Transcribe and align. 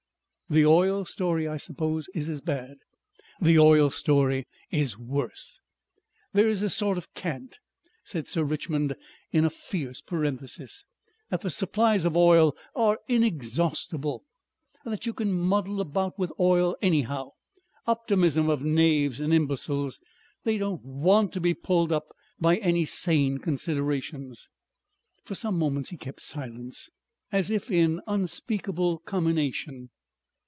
"The 0.53 0.65
oil 0.65 1.05
story, 1.05 1.47
I 1.47 1.55
suppose, 1.55 2.09
is 2.13 2.27
as 2.27 2.41
bad." 2.41 2.75
"The 3.41 3.57
oil 3.57 3.89
story 3.89 4.45
is 4.69 4.97
worse.... 4.97 5.61
"There 6.33 6.49
is 6.49 6.61
a 6.61 6.69
sort 6.69 6.97
of 6.97 7.13
cant," 7.13 7.57
said 8.03 8.27
Sir 8.27 8.43
Richmond 8.43 8.95
in 9.31 9.45
a 9.45 9.49
fierce 9.49 10.01
parenthesis, 10.01 10.83
"that 11.29 11.39
the 11.39 11.49
supplies 11.49 12.03
of 12.03 12.17
oil 12.17 12.53
are 12.75 12.99
inexhaustible 13.07 14.25
that 14.83 15.05
you 15.05 15.13
can 15.13 15.31
muddle 15.31 15.79
about 15.79 16.19
with 16.19 16.33
oil 16.37 16.75
anyhow.... 16.81 17.29
Optimism 17.87 18.49
of 18.49 18.61
knaves 18.61 19.21
and 19.21 19.33
imbeciles.... 19.33 20.01
They 20.43 20.57
don't 20.57 20.83
want 20.83 21.31
to 21.31 21.39
be 21.39 21.53
pulled 21.53 21.93
up 21.93 22.07
by 22.41 22.57
any 22.57 22.83
sane 22.83 23.37
considerations...." 23.37 24.49
For 25.23 25.33
some 25.33 25.57
moments 25.57 25.91
he 25.91 25.97
kept 25.97 26.21
silence 26.23 26.89
as 27.31 27.49
if 27.49 27.71
in 27.71 28.01
unspeakable 28.05 28.97
commination. 28.99 29.91